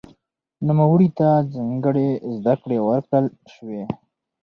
نوموړي 0.67 1.09
ته 1.17 1.27
ځانګړې 1.53 2.07
زده 2.37 2.53
کړې 2.61 2.77
ورکړل 2.87 3.25
شوې. 3.53 3.83